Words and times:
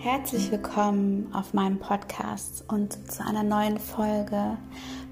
Herzlich 0.00 0.52
willkommen 0.52 1.28
auf 1.34 1.54
meinem 1.54 1.80
Podcast 1.80 2.62
und 2.68 3.10
zu 3.10 3.26
einer 3.26 3.42
neuen 3.42 3.80
Folge 3.80 4.56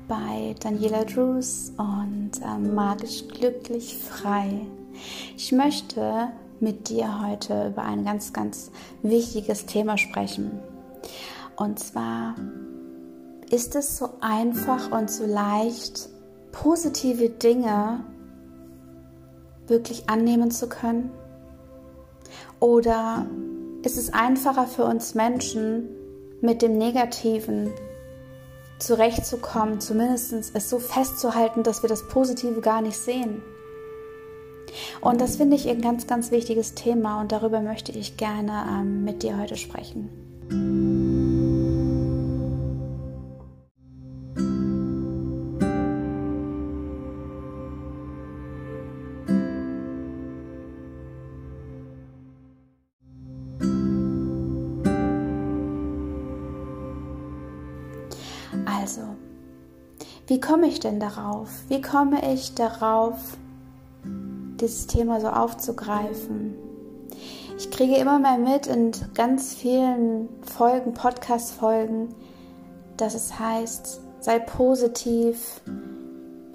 bei 0.06 0.54
Daniela 0.60 1.04
Drews 1.04 1.72
und 1.76 2.30
ähm, 2.40 2.72
Magisch 2.72 3.26
Glücklich 3.26 3.98
Frei. 3.98 4.64
Ich 5.36 5.50
möchte 5.50 6.28
mit 6.60 6.88
dir 6.88 7.20
heute 7.20 7.66
über 7.66 7.82
ein 7.82 8.04
ganz, 8.04 8.32
ganz 8.32 8.70
wichtiges 9.02 9.66
Thema 9.66 9.98
sprechen. 9.98 10.52
Und 11.56 11.80
zwar 11.80 12.36
ist 13.50 13.74
es 13.74 13.98
so 13.98 14.10
einfach 14.20 14.92
und 14.92 15.10
so 15.10 15.26
leicht, 15.26 16.08
positive 16.52 17.28
Dinge 17.30 18.04
wirklich 19.66 20.08
annehmen 20.08 20.52
zu 20.52 20.68
können? 20.68 21.10
Oder 22.60 23.26
ist 23.86 23.96
es 23.96 24.12
einfacher 24.12 24.66
für 24.66 24.84
uns 24.84 25.14
Menschen, 25.14 25.88
mit 26.40 26.60
dem 26.60 26.76
Negativen 26.76 27.70
zurechtzukommen, 28.80 29.80
zumindest 29.80 30.34
es 30.52 30.68
so 30.68 30.80
festzuhalten, 30.80 31.62
dass 31.62 31.82
wir 31.82 31.88
das 31.88 32.08
Positive 32.08 32.60
gar 32.60 32.82
nicht 32.82 32.98
sehen? 32.98 33.42
Und 35.00 35.20
das 35.20 35.36
finde 35.36 35.54
ich 35.54 35.68
ein 35.68 35.80
ganz, 35.80 36.08
ganz 36.08 36.32
wichtiges 36.32 36.74
Thema 36.74 37.20
und 37.20 37.30
darüber 37.30 37.60
möchte 37.60 37.92
ich 37.92 38.16
gerne 38.16 38.66
ähm, 38.68 39.04
mit 39.04 39.22
dir 39.22 39.38
heute 39.38 39.56
sprechen. 39.56 40.95
Also, 58.86 59.02
wie 60.28 60.38
komme 60.40 60.68
ich 60.68 60.78
denn 60.78 61.00
darauf? 61.00 61.48
Wie 61.66 61.80
komme 61.82 62.32
ich 62.32 62.54
darauf, 62.54 63.16
dieses 64.60 64.86
Thema 64.86 65.20
so 65.20 65.26
aufzugreifen? 65.26 66.54
Ich 67.58 67.72
kriege 67.72 67.96
immer 67.96 68.20
mehr 68.20 68.38
mit 68.38 68.68
in 68.68 68.92
ganz 69.12 69.54
vielen 69.54 70.28
Folgen, 70.42 70.94
Podcast-Folgen, 70.94 72.14
dass 72.96 73.16
es 73.16 73.36
heißt, 73.36 74.02
sei 74.20 74.38
positiv 74.38 75.62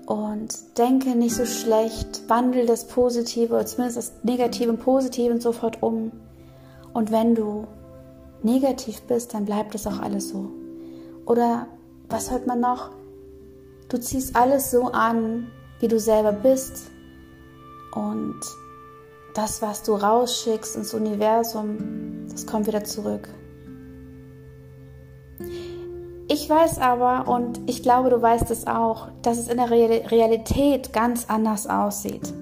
und 0.06 0.78
denke 0.78 1.10
nicht 1.18 1.36
so 1.36 1.45
schlecht, 1.45 2.30
wandel 2.30 2.66
das 2.66 2.88
Positive 2.88 3.54
oder 3.54 3.66
zumindest 3.66 3.98
das 3.98 4.14
Negative 4.23 4.70
und 4.70 4.80
Positive 4.80 5.42
sofort 5.42 5.84
um. 5.84 6.14
Und 6.94 7.12
wenn 7.12 7.36
du 7.36 7.68
negativ 8.42 9.02
bist, 9.02 9.34
dann 9.34 9.44
bleibt 9.44 9.76
es 9.76 9.86
auch 9.86 10.00
alles 10.00 10.30
so. 10.30 10.50
Oder 11.26 11.68
was 12.12 12.30
hört 12.31 12.48
man 12.48 12.59
noch? 12.59 12.90
Du 13.90 13.98
ziehst 13.98 14.36
alles 14.36 14.72
so 14.72 14.92
an, 14.92 15.52
wie 15.80 15.88
du 15.88 16.00
selber 16.00 16.31
bist. 16.31 16.92
Und 17.94 18.40
das, 19.34 19.62
was 19.62 19.84
du 19.84 19.94
rausschickst 19.94 20.76
ins 20.76 20.94
Universum, 20.94 22.28
das 22.30 22.45
kommt 22.45 22.67
wieder 22.67 22.84
zurück. 22.84 23.28
Ich 26.28 26.50
weiß 26.50 26.80
aber, 26.80 27.28
und 27.28 27.59
ich 27.70 27.84
glaube, 27.84 28.09
du 28.09 28.22
weißt 28.22 28.52
es 28.52 28.66
auch, 28.66 29.09
dass 29.22 29.38
es 29.38 29.50
in 29.50 29.58
der 29.58 29.70
Realität 29.70 30.94
ganz 30.94 31.26
anders 31.30 31.67
aussieht. 31.67 32.34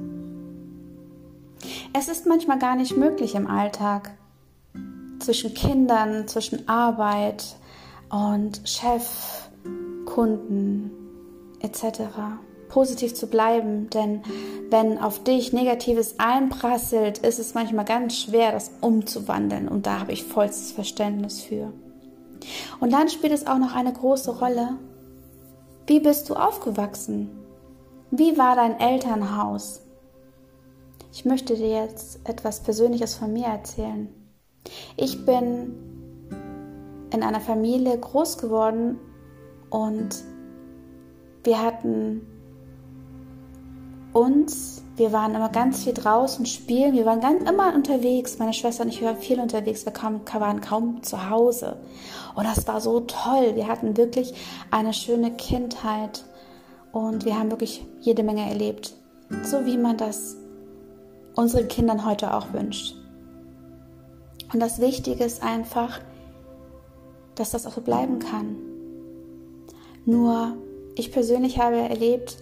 Es 1.93 2.07
ist 2.07 2.27
manchmal 2.27 2.59
gar 2.59 2.75
nicht 2.75 2.95
möglich 2.95 3.33
im 3.33 3.47
Alltag, 3.47 4.11
zwischen 5.19 5.53
Kindern, 5.55 6.27
zwischen 6.27 6.69
Arbeit 6.69 7.55
und 8.09 8.61
Chef, 8.63 9.48
Kunden 10.09 10.91
etc. 11.61 12.01
positiv 12.67 13.13
zu 13.13 13.27
bleiben, 13.27 13.89
denn 13.89 14.21
wenn 14.69 14.97
auf 14.97 15.23
dich 15.23 15.53
Negatives 15.53 16.15
einprasselt, 16.17 17.19
ist 17.19 17.39
es 17.39 17.53
manchmal 17.53 17.85
ganz 17.85 18.15
schwer, 18.15 18.51
das 18.51 18.71
umzuwandeln 18.81 19.67
und 19.67 19.85
da 19.85 19.99
habe 19.99 20.11
ich 20.11 20.23
vollstes 20.23 20.71
Verständnis 20.71 21.41
für. 21.41 21.71
Und 22.79 22.91
dann 22.91 23.09
spielt 23.09 23.33
es 23.33 23.47
auch 23.47 23.57
noch 23.57 23.75
eine 23.75 23.93
große 23.93 24.39
Rolle. 24.39 24.77
Wie 25.85 25.99
bist 25.99 26.29
du 26.29 26.35
aufgewachsen? 26.35 27.29
Wie 28.11 28.37
war 28.37 28.55
dein 28.55 28.79
Elternhaus? 28.79 29.81
Ich 31.11 31.25
möchte 31.25 31.55
dir 31.55 31.69
jetzt 31.69 32.19
etwas 32.23 32.61
Persönliches 32.61 33.15
von 33.15 33.33
mir 33.33 33.45
erzählen. 33.45 34.09
Ich 34.95 35.25
bin 35.25 35.75
in 37.11 37.23
einer 37.23 37.41
Familie 37.41 37.97
groß 37.97 38.37
geworden, 38.37 38.99
und 39.69 40.23
wir 41.43 41.61
hatten 41.61 42.21
uns, 44.13 44.83
wir 44.95 45.11
waren 45.11 45.35
immer 45.35 45.49
ganz 45.49 45.83
viel 45.83 45.93
draußen 45.93 46.45
spielen, 46.45 46.93
wir 46.93 47.05
waren 47.05 47.21
ganz 47.21 47.49
immer 47.49 47.73
unterwegs. 47.73 48.39
Meine 48.39 48.53
Schwester 48.53 48.83
und 48.83 48.89
ich 48.89 49.01
waren 49.01 49.17
viel 49.17 49.39
unterwegs, 49.39 49.85
wir 49.85 49.93
kaum, 49.93 50.21
waren 50.33 50.61
kaum 50.61 51.03
zu 51.03 51.29
Hause. 51.29 51.77
Und 52.35 52.45
das 52.45 52.67
war 52.67 52.81
so 52.81 53.01
toll. 53.01 53.55
Wir 53.55 53.67
hatten 53.67 53.97
wirklich 53.97 54.33
eine 54.71 54.93
schöne 54.93 55.31
Kindheit 55.31 56.25
und 56.91 57.25
wir 57.25 57.37
haben 57.37 57.51
wirklich 57.51 57.85
jede 58.01 58.23
Menge 58.23 58.49
erlebt. 58.49 58.95
So 59.43 59.65
wie 59.65 59.77
man 59.77 59.97
das 59.97 60.37
unseren 61.35 61.67
Kindern 61.67 62.05
heute 62.05 62.33
auch 62.33 62.51
wünscht. 62.51 62.95
Und 64.51 64.59
das 64.59 64.81
Wichtige 64.81 65.23
ist 65.23 65.43
einfach, 65.43 65.99
dass 67.35 67.51
das 67.51 67.67
auch 67.67 67.73
so 67.73 67.81
bleiben 67.81 68.19
kann. 68.19 68.68
Nur 70.05 70.57
ich 70.95 71.11
persönlich 71.11 71.59
habe 71.59 71.77
erlebt, 71.77 72.37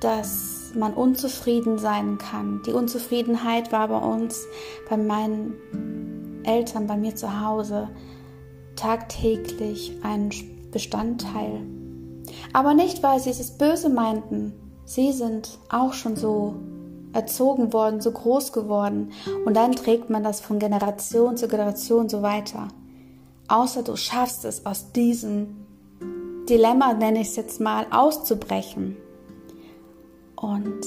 dass 0.00 0.72
man 0.74 0.94
unzufrieden 0.94 1.78
sein 1.78 2.18
kann. 2.18 2.62
Die 2.66 2.72
Unzufriedenheit 2.72 3.72
war 3.72 3.88
bei 3.88 3.98
uns, 3.98 4.46
bei 4.88 4.96
meinen 4.96 6.42
Eltern, 6.44 6.86
bei 6.86 6.96
mir 6.96 7.14
zu 7.14 7.40
Hause 7.40 7.88
tagtäglich 8.76 9.96
ein 10.02 10.30
Bestandteil. 10.70 11.60
Aber 12.52 12.74
nicht, 12.74 13.02
weil 13.02 13.20
sie 13.20 13.30
es 13.30 13.52
böse 13.52 13.88
meinten. 13.88 14.54
Sie 14.84 15.12
sind 15.12 15.58
auch 15.68 15.92
schon 15.92 16.16
so 16.16 16.54
erzogen 17.12 17.72
worden, 17.72 18.00
so 18.00 18.10
groß 18.10 18.52
geworden. 18.52 19.12
Und 19.44 19.54
dann 19.54 19.72
trägt 19.72 20.10
man 20.10 20.24
das 20.24 20.40
von 20.40 20.58
Generation 20.58 21.36
zu 21.36 21.46
Generation 21.46 22.08
so 22.08 22.22
weiter. 22.22 22.68
Außer 23.48 23.82
du 23.82 23.96
schaffst 23.96 24.44
es 24.44 24.64
aus 24.66 24.92
diesem 24.92 25.61
Dilemma, 26.48 26.92
nenne 26.94 27.20
ich 27.20 27.28
es 27.28 27.36
jetzt 27.36 27.60
mal, 27.60 27.86
auszubrechen. 27.90 28.96
Und 30.36 30.80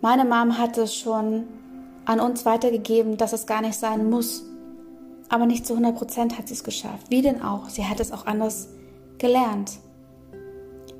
meine 0.00 0.24
Mom 0.24 0.58
hat 0.58 0.78
es 0.78 0.94
schon 0.94 1.44
an 2.04 2.20
uns 2.20 2.44
weitergegeben, 2.44 3.16
dass 3.16 3.32
es 3.32 3.46
gar 3.46 3.60
nicht 3.60 3.74
sein 3.74 4.10
muss. 4.10 4.44
Aber 5.28 5.46
nicht 5.46 5.64
zu 5.64 5.74
100 5.74 5.96
Prozent 5.96 6.38
hat 6.38 6.48
sie 6.48 6.54
es 6.54 6.64
geschafft. 6.64 7.06
Wie 7.08 7.22
denn 7.22 7.40
auch? 7.40 7.68
Sie 7.68 7.84
hat 7.84 8.00
es 8.00 8.10
auch 8.10 8.26
anders 8.26 8.68
gelernt. 9.18 9.78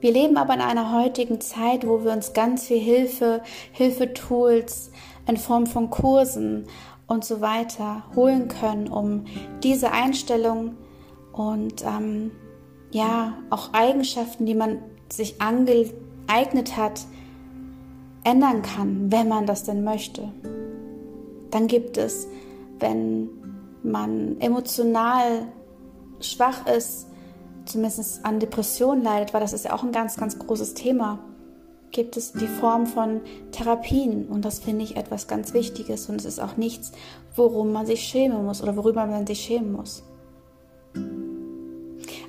Wir 0.00 0.12
leben 0.12 0.37
aber 0.37 0.54
in 0.54 0.60
einer 0.60 0.92
heutigen 0.92 1.41
Zeit, 1.41 1.87
wo 1.87 2.04
wir 2.04 2.12
uns 2.12 2.32
ganz 2.32 2.66
viel 2.66 2.78
Hilfe, 2.78 3.42
Hilfetools 3.72 4.92
in 5.27 5.37
Form 5.37 5.66
von 5.66 5.91
Kursen 5.91 6.66
und 7.06 7.25
so 7.25 7.41
weiter 7.41 8.04
holen 8.15 8.48
können, 8.48 8.88
um 8.88 9.25
diese 9.62 9.91
Einstellung 9.91 10.77
und 11.32 11.84
ähm, 11.84 12.31
ja, 12.90 13.34
auch 13.50 13.72
Eigenschaften, 13.72 14.46
die 14.46 14.54
man 14.54 14.78
sich 15.10 15.40
angeeignet 15.40 16.76
hat, 16.76 17.06
ändern 18.24 18.62
kann, 18.62 19.10
wenn 19.10 19.28
man 19.28 19.47
das 19.47 19.65
denn 19.65 19.84
möchte. 19.84 20.28
Dann 21.50 21.66
gibt 21.66 21.97
es, 21.97 22.28
wenn 22.78 23.28
man 23.82 24.41
emotional 24.41 25.47
schwach 26.20 26.66
ist, 26.66 27.06
zumindest 27.65 28.24
an 28.24 28.41
Depressionen 28.41 29.03
leidet, 29.03 29.32
weil 29.32 29.41
das 29.41 29.53
ist 29.53 29.65
ja 29.65 29.72
auch 29.72 29.82
ein 29.82 29.92
ganz, 29.92 30.16
ganz 30.16 30.38
großes 30.38 30.74
Thema, 30.74 31.18
gibt 31.92 32.16
es 32.16 32.32
die 32.32 32.47
Form 32.47 32.86
von 32.86 33.20
Therapien 33.53 34.26
und 34.26 34.44
das 34.44 34.60
finde 34.60 34.84
ich 34.84 34.97
etwas 34.97 35.26
ganz 35.26 35.54
Wichtiges 35.54 36.09
und 36.09 36.16
es 36.16 36.24
ist 36.24 36.41
auch 36.41 36.56
nichts, 36.56 36.92
worum 37.34 37.72
man 37.72 37.86
sich 37.86 38.03
schämen 38.03 38.44
muss 38.44 38.62
oder 38.62 38.76
worüber 38.76 39.06
man 39.06 39.26
sich 39.26 39.41
schämen 39.41 39.72
muss. 39.72 40.04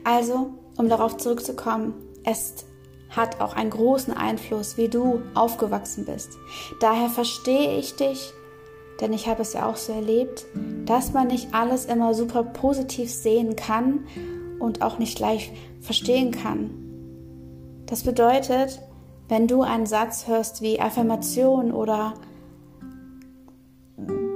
Also, 0.03 0.53
um 0.77 0.89
darauf 0.89 1.18
zurückzukommen, 1.18 1.94
es 2.24 2.65
hat 3.09 3.42
auch 3.42 3.56
einen 3.56 3.69
großen 3.69 4.15
Einfluss, 4.15 4.77
wie 4.77 4.88
du 4.88 5.21
aufgewachsen 5.33 6.06
bist. 6.06 6.38
Daher 6.80 7.09
verstehe 7.09 7.77
ich 7.77 7.95
dich, 7.95 8.33
denn 9.01 9.13
ich 9.13 9.27
habe 9.27 9.42
es 9.42 9.53
ja 9.53 9.69
auch 9.69 9.75
so 9.75 9.92
erlebt, 9.92 10.45
dass 10.86 11.13
man 11.13 11.27
nicht 11.27 11.53
alles 11.53 11.86
immer 11.86 12.13
super 12.13 12.44
positiv 12.44 13.12
sehen 13.12 13.56
kann 13.56 14.07
und 14.59 14.81
auch 14.81 14.98
nicht 14.98 15.18
gleich 15.18 15.51
verstehen 15.81 16.31
kann. 16.31 16.71
Das 17.86 18.03
bedeutet, 18.03 18.80
wenn 19.27 19.48
du 19.48 19.62
einen 19.62 19.86
Satz 19.86 20.27
hörst 20.27 20.62
wie 20.62 20.80
Affirmation 20.80 21.71
oder 21.71 22.13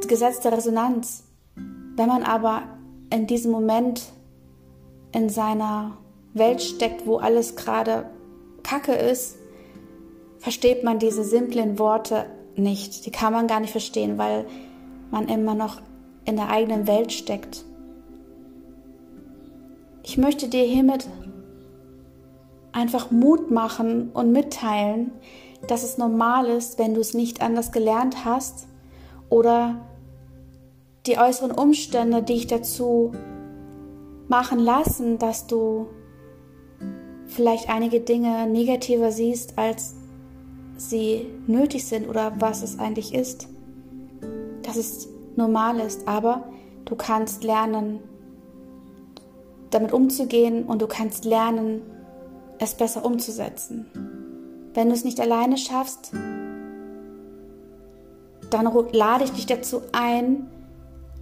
Gesetz 0.08 0.40
der 0.42 0.54
Resonanz, 0.54 1.24
Wenn 1.98 2.08
man 2.08 2.24
aber 2.24 2.64
in 3.10 3.26
diesem 3.26 3.52
Moment 3.52 4.12
in 5.16 5.30
seiner 5.30 5.98
Welt 6.34 6.62
steckt, 6.62 7.08
wo 7.08 7.18
alles 7.18 7.56
gerade 7.56 8.10
Kacke 8.64 8.92
ist, 8.92 9.38
versteht 10.40 10.84
man 10.84 11.00
diese 11.00 11.24
simplen 11.24 11.80
Worte 11.80 12.26
nicht. 12.58 13.06
Die 13.06 13.12
kann 13.12 13.32
man 13.32 13.48
gar 13.48 13.62
nicht 13.62 13.72
verstehen, 13.72 14.18
weil 14.18 14.46
man 15.12 15.30
immer 15.30 15.56
noch 15.56 15.82
in 16.26 16.36
der 16.36 16.50
eigenen 16.50 16.86
Welt 16.86 17.14
steckt. 17.14 17.64
Ich 20.04 20.18
möchte 20.18 20.50
dir 20.50 20.64
hiermit 20.64 21.08
einfach 22.74 23.10
Mut 23.10 23.52
machen 23.52 24.12
und 24.14 24.34
mitteilen, 24.34 25.12
dass 25.68 25.84
es 25.84 25.98
normal 25.98 26.48
ist, 26.48 26.78
wenn 26.78 26.94
du 26.94 27.00
es 27.00 27.14
nicht 27.14 27.42
anders 27.42 27.72
gelernt 27.72 28.26
hast 28.26 28.68
oder 29.30 29.78
die 31.06 31.18
äußeren 31.18 31.52
Umstände, 31.52 32.22
die 32.22 32.34
dich 32.34 32.48
dazu 32.48 33.14
machen 34.28 34.60
lassen, 34.60 35.18
dass 35.18 35.48
du 35.48 35.88
vielleicht 37.28 37.70
einige 37.70 38.00
Dinge 38.00 38.48
negativer 38.48 39.12
siehst, 39.12 39.58
als 39.58 39.96
sie 40.78 41.28
nötig 41.48 41.86
sind 41.86 42.08
oder 42.08 42.34
was 42.40 42.64
es 42.64 42.80
eigentlich 42.80 43.14
ist. 43.14 43.48
Dass 44.64 44.78
es 44.78 45.08
normal 45.36 45.80
ist, 45.80 46.08
aber 46.08 46.50
du 46.86 46.96
kannst 46.96 47.44
lernen, 47.44 48.00
damit 49.70 49.92
umzugehen 49.92 50.64
und 50.66 50.82
du 50.82 50.88
kannst 50.88 51.26
lernen, 51.26 51.82
es 52.60 52.76
besser 52.76 53.04
umzusetzen. 53.04 53.86
Wenn 54.74 54.88
du 54.88 54.94
es 54.94 55.04
nicht 55.04 55.20
alleine 55.20 55.58
schaffst, 55.58 56.12
dann 58.50 58.72
lade 58.92 59.24
ich 59.24 59.32
dich 59.32 59.46
dazu 59.46 59.82
ein, 59.92 60.48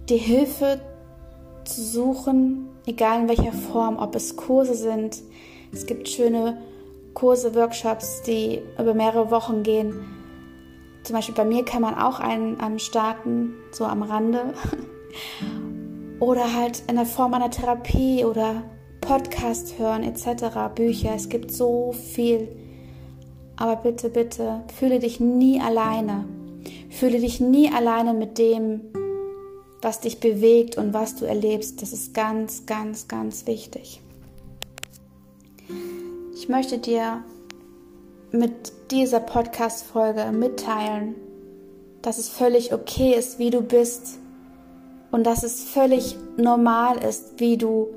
die 0.08 0.18
Hilfe 0.18 0.80
zu 1.64 1.82
suchen, 1.82 2.68
egal 2.86 3.22
in 3.22 3.28
welcher 3.28 3.52
Form, 3.52 3.98
ob 3.98 4.14
es 4.14 4.36
Kurse 4.36 4.74
sind. 4.74 5.22
Es 5.72 5.86
gibt 5.86 6.08
schöne 6.08 6.58
Kurse, 7.14 7.54
Workshops, 7.54 8.22
die 8.22 8.60
über 8.78 8.94
mehrere 8.94 9.30
Wochen 9.30 9.62
gehen. 9.62 9.94
Zum 11.04 11.16
Beispiel 11.16 11.34
bei 11.34 11.44
mir 11.44 11.64
kann 11.64 11.82
man 11.82 11.94
auch 11.94 12.18
einen, 12.18 12.60
einen 12.60 12.78
starten, 12.78 13.54
so 13.72 13.84
am 13.84 14.02
Rande. 14.02 14.54
oder 16.20 16.54
halt 16.54 16.82
in 16.88 16.96
der 16.96 17.06
Form 17.06 17.34
einer 17.34 17.50
Therapie 17.50 18.24
oder 18.24 18.62
Podcast 19.00 19.78
hören 19.78 20.02
etc., 20.02 20.74
Bücher. 20.74 21.12
Es 21.14 21.28
gibt 21.28 21.52
so 21.52 21.92
viel. 21.92 22.48
Aber 23.56 23.76
bitte, 23.76 24.08
bitte, 24.08 24.64
fühle 24.74 24.98
dich 24.98 25.20
nie 25.20 25.60
alleine. 25.60 26.24
Fühle 26.90 27.20
dich 27.20 27.40
nie 27.40 27.70
alleine 27.70 28.14
mit 28.14 28.38
dem, 28.38 28.80
was 29.84 30.00
dich 30.00 30.18
bewegt 30.18 30.78
und 30.78 30.94
was 30.94 31.14
du 31.14 31.26
erlebst. 31.26 31.82
Das 31.82 31.92
ist 31.92 32.14
ganz, 32.14 32.66
ganz, 32.66 33.06
ganz 33.06 33.46
wichtig. 33.46 34.00
Ich 36.34 36.48
möchte 36.48 36.78
dir 36.78 37.22
mit 38.32 38.72
dieser 38.90 39.20
Podcast-Folge 39.20 40.32
mitteilen, 40.32 41.14
dass 42.02 42.18
es 42.18 42.28
völlig 42.28 42.74
okay 42.74 43.14
ist, 43.14 43.38
wie 43.38 43.50
du 43.50 43.60
bist 43.60 44.18
und 45.10 45.24
dass 45.24 45.44
es 45.44 45.62
völlig 45.62 46.16
normal 46.36 46.96
ist, 47.02 47.38
wie 47.38 47.56
du 47.56 47.88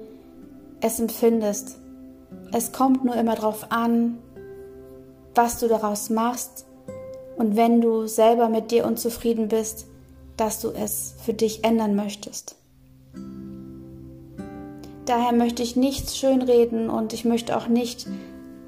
es 0.81 0.99
empfindest. 0.99 1.77
Es 2.53 2.71
kommt 2.71 3.03
nur 3.03 3.15
immer 3.15 3.35
darauf 3.35 3.71
an, 3.71 4.19
was 5.33 5.59
du 5.59 5.67
daraus 5.67 6.09
machst 6.09 6.65
und 7.37 7.55
wenn 7.55 7.81
du 7.81 8.07
selber 8.07 8.49
mit 8.49 8.71
dir 8.71 8.85
unzufrieden 8.85 9.47
bist, 9.47 9.87
dass 10.37 10.61
du 10.61 10.69
es 10.69 11.15
für 11.23 11.33
dich 11.33 11.63
ändern 11.63 11.95
möchtest. 11.95 12.55
Daher 15.05 15.33
möchte 15.33 15.63
ich 15.63 15.75
nichts 15.75 16.17
schönreden 16.17 16.89
und 16.89 17.13
ich 17.13 17.25
möchte 17.25 17.57
auch 17.57 17.67
nicht 17.67 18.07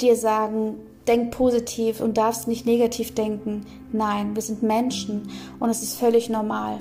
dir 0.02 0.16
sagen, 0.16 0.76
denk 1.08 1.32
positiv 1.32 2.02
und 2.02 2.18
darfst 2.18 2.48
nicht 2.48 2.66
negativ 2.66 3.14
denken. 3.14 3.66
Nein, 3.92 4.36
wir 4.36 4.42
sind 4.42 4.64
Menschen 4.64 5.30
und 5.60 5.70
es 5.70 5.84
ist 5.84 5.98
völlig 5.98 6.30
normal. 6.30 6.80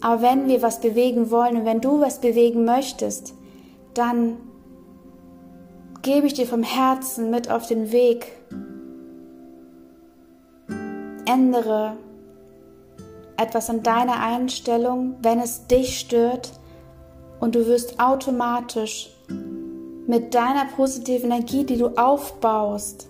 Aber 0.00 0.22
wenn 0.22 0.46
wir 0.46 0.62
was 0.62 0.80
bewegen 0.80 1.30
wollen 1.30 1.56
und 1.56 1.64
wenn 1.64 1.80
du 1.80 2.00
was 2.00 2.20
bewegen 2.20 2.64
möchtest, 2.64 3.34
dann 3.94 4.36
gebe 6.02 6.26
ich 6.26 6.34
dir 6.34 6.46
vom 6.46 6.62
Herzen 6.62 7.30
mit 7.30 7.50
auf 7.50 7.66
den 7.66 7.90
Weg. 7.90 8.26
Ändere 11.26 11.96
etwas 13.38 13.70
an 13.70 13.82
deiner 13.82 14.20
Einstellung, 14.20 15.16
wenn 15.22 15.38
es 15.40 15.66
dich 15.66 15.98
stört 15.98 16.52
und 17.40 17.54
du 17.54 17.66
wirst 17.66 18.00
automatisch 18.00 19.10
mit 20.06 20.34
deiner 20.34 20.66
positiven 20.76 21.30
Energie, 21.30 21.64
die 21.64 21.76
du 21.76 21.88
aufbaust, 21.96 23.08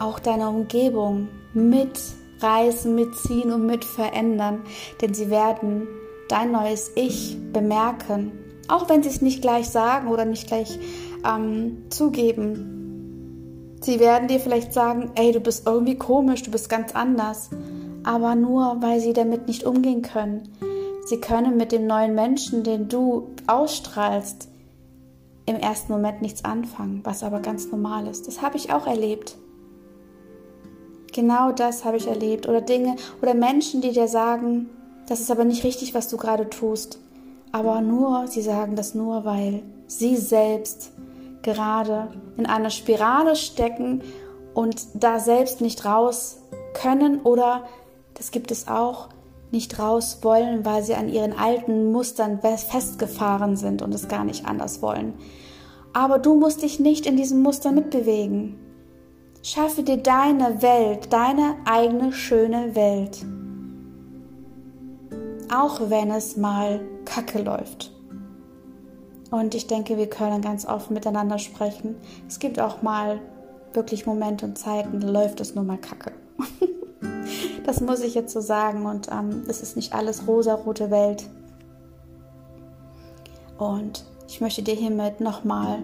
auch 0.00 0.18
deine 0.18 0.48
Umgebung 0.48 1.28
mitreißen, 1.54 2.94
mitziehen 2.94 3.52
und 3.52 3.66
mit 3.66 3.84
verändern, 3.84 4.64
denn 5.00 5.14
sie 5.14 5.30
werden 5.30 5.86
dein 6.28 6.52
neues 6.52 6.92
Ich 6.94 7.36
bemerken 7.52 8.32
auch 8.68 8.88
wenn 8.88 9.02
sie 9.02 9.08
es 9.08 9.22
nicht 9.22 9.42
gleich 9.42 9.68
sagen 9.68 10.08
oder 10.08 10.24
nicht 10.24 10.46
gleich 10.46 10.78
ähm, 11.26 11.84
zugeben. 11.88 13.78
Sie 13.80 13.98
werden 13.98 14.28
dir 14.28 14.40
vielleicht 14.40 14.72
sagen, 14.72 15.10
ey, 15.14 15.32
du 15.32 15.40
bist 15.40 15.66
irgendwie 15.66 15.96
komisch, 15.96 16.42
du 16.42 16.50
bist 16.50 16.68
ganz 16.68 16.94
anders. 16.94 17.50
Aber 18.04 18.34
nur, 18.34 18.76
weil 18.80 19.00
sie 19.00 19.12
damit 19.12 19.48
nicht 19.48 19.64
umgehen 19.64 20.02
können. 20.02 20.48
Sie 21.06 21.20
können 21.20 21.56
mit 21.56 21.72
dem 21.72 21.86
neuen 21.86 22.14
Menschen, 22.14 22.62
den 22.62 22.88
du 22.88 23.28
ausstrahlst, 23.46 24.48
im 25.46 25.56
ersten 25.56 25.92
Moment 25.92 26.20
nichts 26.20 26.44
anfangen, 26.44 27.00
was 27.04 27.22
aber 27.22 27.40
ganz 27.40 27.70
normal 27.70 28.06
ist. 28.06 28.26
Das 28.26 28.42
habe 28.42 28.58
ich 28.58 28.72
auch 28.72 28.86
erlebt. 28.86 29.36
Genau 31.12 31.52
das 31.52 31.86
habe 31.86 31.96
ich 31.96 32.06
erlebt. 32.06 32.48
Oder 32.48 32.60
Dinge 32.60 32.96
oder 33.22 33.32
Menschen, 33.32 33.80
die 33.80 33.92
dir 33.92 34.08
sagen, 34.08 34.68
das 35.06 35.20
ist 35.20 35.30
aber 35.30 35.44
nicht 35.44 35.64
richtig, 35.64 35.94
was 35.94 36.08
du 36.08 36.18
gerade 36.18 36.50
tust 36.50 36.98
aber 37.52 37.80
nur, 37.80 38.26
sie 38.26 38.42
sagen 38.42 38.76
das 38.76 38.94
nur, 38.94 39.24
weil 39.24 39.62
sie 39.86 40.16
selbst 40.16 40.92
gerade 41.42 42.08
in 42.36 42.46
einer 42.46 42.70
Spirale 42.70 43.36
stecken 43.36 44.02
und 44.54 44.86
da 44.94 45.18
selbst 45.18 45.60
nicht 45.60 45.84
raus 45.84 46.38
können 46.74 47.20
oder, 47.20 47.64
das 48.18 48.30
gibt 48.30 48.50
es 48.50 48.68
auch, 48.68 49.08
nicht 49.50 49.78
raus 49.78 50.18
wollen, 50.20 50.66
weil 50.66 50.82
sie 50.82 50.94
an 50.94 51.08
ihren 51.08 51.32
alten 51.32 51.90
Mustern 51.90 52.40
festgefahren 52.40 53.56
sind 53.56 53.80
und 53.80 53.94
es 53.94 54.08
gar 54.08 54.24
nicht 54.24 54.44
anders 54.44 54.82
wollen. 54.82 55.14
Aber 55.94 56.18
du 56.18 56.34
musst 56.34 56.62
dich 56.62 56.78
nicht 56.78 57.06
in 57.06 57.16
diesem 57.16 57.42
Muster 57.42 57.72
mitbewegen. 57.72 58.58
Schaffe 59.42 59.82
dir 59.82 59.96
deine 59.96 60.60
Welt, 60.60 61.10
deine 61.12 61.56
eigene 61.64 62.12
schöne 62.12 62.74
Welt 62.74 63.24
auch 65.52 65.90
wenn 65.90 66.10
es 66.10 66.36
mal 66.36 66.80
kacke 67.04 67.42
läuft. 67.42 67.92
Und 69.30 69.54
ich 69.54 69.66
denke, 69.66 69.98
wir 69.98 70.08
können 70.08 70.40
ganz 70.40 70.66
offen 70.66 70.94
miteinander 70.94 71.38
sprechen. 71.38 71.96
Es 72.26 72.38
gibt 72.38 72.58
auch 72.60 72.82
mal 72.82 73.20
wirklich 73.74 74.06
Momente 74.06 74.46
und 74.46 74.56
Zeiten, 74.56 75.00
da 75.00 75.08
läuft 75.08 75.40
es 75.40 75.54
nur 75.54 75.64
mal 75.64 75.78
kacke. 75.78 76.12
das 77.68 77.82
muss 77.82 78.00
ich 78.00 78.14
jetzt 78.14 78.32
so 78.32 78.40
sagen. 78.40 78.86
Und 78.86 79.08
ähm, 79.12 79.42
es 79.46 79.60
ist 79.60 79.76
nicht 79.76 79.92
alles 79.92 80.26
rosa-rote 80.26 80.90
Welt. 80.90 81.28
Und 83.58 84.06
ich 84.26 84.40
möchte 84.40 84.62
dir 84.62 84.74
hiermit 84.74 85.20
nochmal 85.20 85.82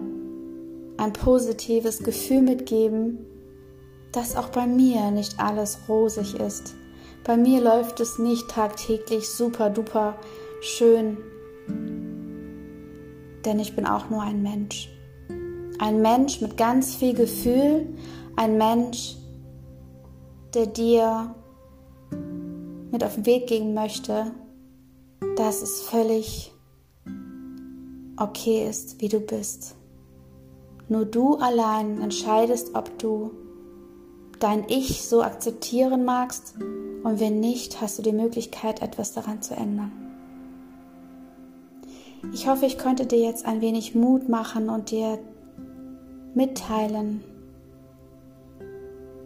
ein 0.97 1.13
positives 1.13 1.99
Gefühl 1.99 2.41
mitgeben, 2.41 3.19
dass 4.13 4.35
auch 4.35 4.49
bei 4.49 4.65
mir 4.65 5.11
nicht 5.11 5.39
alles 5.39 5.77
rosig 5.87 6.39
ist. 6.39 6.73
Bei 7.23 7.37
mir 7.37 7.61
läuft 7.61 7.99
es 7.99 8.17
nicht 8.17 8.49
tagtäglich 8.49 9.29
super 9.29 9.69
duper 9.69 10.15
schön, 10.61 11.17
denn 13.45 13.59
ich 13.59 13.75
bin 13.75 13.85
auch 13.85 14.09
nur 14.09 14.23
ein 14.23 14.41
Mensch. 14.41 14.89
Ein 15.77 16.01
Mensch 16.01 16.41
mit 16.41 16.57
ganz 16.57 16.95
viel 16.95 17.13
Gefühl, 17.13 17.85
ein 18.37 18.57
Mensch, 18.57 19.17
der 20.53 20.67
dir 20.67 21.35
mit 22.95 23.03
auf 23.03 23.15
den 23.15 23.25
Weg 23.25 23.47
gehen 23.47 23.73
möchte, 23.73 24.31
dass 25.35 25.61
es 25.61 25.81
völlig 25.81 26.53
okay 28.15 28.69
ist, 28.69 29.01
wie 29.01 29.09
du 29.09 29.19
bist. 29.19 29.75
Nur 30.87 31.03
du 31.03 31.35
allein 31.35 32.01
entscheidest, 32.01 32.73
ob 32.73 32.97
du 32.97 33.31
dein 34.39 34.63
Ich 34.69 35.01
so 35.01 35.23
akzeptieren 35.23 36.05
magst 36.05 36.55
und 37.03 37.19
wenn 37.19 37.41
nicht, 37.41 37.81
hast 37.81 37.99
du 37.99 38.01
die 38.01 38.13
Möglichkeit, 38.13 38.81
etwas 38.81 39.11
daran 39.11 39.41
zu 39.41 39.55
ändern. 39.55 39.91
Ich 42.33 42.47
hoffe, 42.47 42.65
ich 42.65 42.77
konnte 42.77 43.05
dir 43.05 43.19
jetzt 43.19 43.45
ein 43.45 43.59
wenig 43.59 43.93
Mut 43.93 44.29
machen 44.29 44.69
und 44.69 44.89
dir 44.89 45.19
mitteilen, 46.33 47.25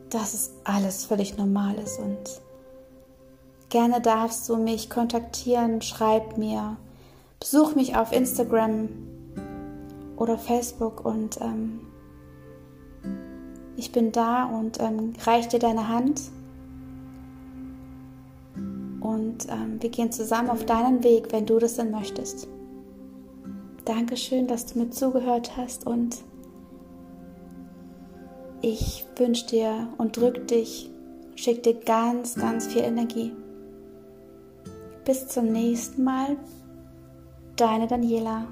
dass 0.09 0.33
es 0.33 0.55
alles 0.63 1.05
völlig 1.05 1.37
normal 1.37 1.75
ist 1.75 1.99
und 1.99 2.41
gerne 3.69 4.01
darfst 4.01 4.49
du 4.49 4.57
mich 4.57 4.89
kontaktieren, 4.89 5.81
schreib 5.81 6.37
mir, 6.37 6.77
besuch 7.39 7.75
mich 7.75 7.95
auf 7.95 8.11
Instagram 8.11 8.89
oder 10.17 10.37
Facebook 10.37 11.05
und 11.05 11.39
ähm, 11.41 11.81
ich 13.77 13.91
bin 13.91 14.11
da 14.11 14.45
und 14.45 14.79
ähm, 14.81 15.13
reich 15.25 15.47
dir 15.47 15.59
deine 15.59 15.87
Hand 15.87 16.21
und 18.99 19.47
ähm, 19.49 19.81
wir 19.81 19.89
gehen 19.89 20.11
zusammen 20.11 20.49
auf 20.49 20.65
deinen 20.65 21.03
Weg, 21.03 21.31
wenn 21.31 21.45
du 21.45 21.59
das 21.59 21.75
denn 21.75 21.91
möchtest. 21.91 22.47
Dankeschön, 23.85 24.47
dass 24.47 24.65
du 24.65 24.79
mir 24.79 24.89
zugehört 24.89 25.55
hast 25.55 25.87
und 25.87 26.17
ich 28.61 29.05
wünsche 29.15 29.47
dir 29.47 29.87
und 29.97 30.17
drück 30.17 30.47
dich, 30.47 30.89
schick 31.35 31.63
dir 31.63 31.75
ganz, 31.75 32.35
ganz 32.35 32.67
viel 32.67 32.81
Energie. 32.81 33.31
Bis 35.09 35.27
zum 35.27 35.51
nächsten 35.51 36.03
Mal, 36.03 36.37
deine 37.55 37.87
Daniela. 37.87 38.45